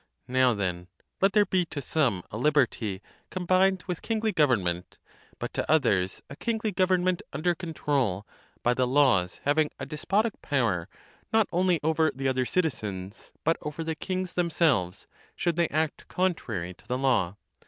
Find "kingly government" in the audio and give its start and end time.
4.01-4.97, 6.35-7.21